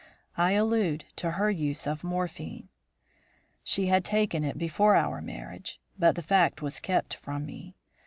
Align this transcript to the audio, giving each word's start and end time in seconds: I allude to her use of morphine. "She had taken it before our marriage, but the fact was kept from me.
I 0.35 0.53
allude 0.53 1.05
to 1.17 1.29
her 1.33 1.51
use 1.51 1.85
of 1.85 2.03
morphine. 2.03 2.69
"She 3.63 3.85
had 3.85 4.03
taken 4.03 4.43
it 4.43 4.57
before 4.57 4.95
our 4.95 5.21
marriage, 5.21 5.79
but 5.99 6.15
the 6.15 6.23
fact 6.23 6.59
was 6.59 6.79
kept 6.79 7.13
from 7.17 7.45
me. 7.45 7.75